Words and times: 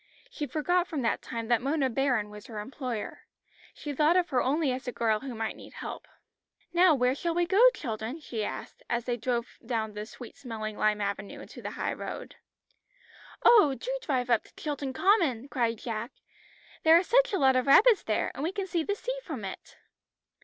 She 0.31 0.47
forgot 0.47 0.87
from 0.87 1.03
that 1.03 1.21
time 1.21 1.47
that 1.49 1.61
Mona 1.61 1.87
Baron 1.87 2.31
was 2.31 2.47
her 2.47 2.59
employer, 2.59 3.27
she 3.71 3.93
thought 3.93 4.17
of 4.17 4.29
her 4.29 4.41
only 4.41 4.71
as 4.71 4.87
a 4.87 4.91
girl 4.91 5.19
who 5.19 5.35
might 5.35 5.55
need 5.55 5.73
help. 5.73 6.07
"Now 6.73 6.95
where 6.95 7.13
shall 7.13 7.35
we 7.35 7.45
go, 7.45 7.61
children?" 7.75 8.19
she 8.19 8.43
asked, 8.43 8.81
as 8.89 9.05
they 9.05 9.15
drove 9.15 9.59
down 9.63 9.93
the 9.93 10.07
sweet 10.07 10.35
smelling 10.35 10.75
lime 10.75 11.01
avenue 11.01 11.39
into 11.39 11.61
the 11.61 11.69
high 11.77 11.93
road. 11.93 12.37
"Oh, 13.45 13.75
do 13.75 13.95
drive 14.01 14.31
up 14.31 14.45
to 14.45 14.55
Chilton 14.55 14.91
Common," 14.91 15.47
cried 15.49 15.77
Jack; 15.77 16.09
"there 16.81 16.97
are 16.97 17.03
such 17.03 17.31
a 17.31 17.37
lot 17.37 17.55
of 17.55 17.67
rabbits 17.67 18.01
there, 18.01 18.31
and 18.33 18.41
we 18.41 18.51
can 18.51 18.65
see 18.65 18.81
the 18.83 18.95
sea 18.95 19.19
from 19.23 19.45
it." 19.45 19.77